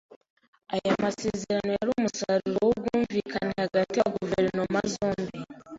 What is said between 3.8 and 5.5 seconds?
ya guverinoma zombi.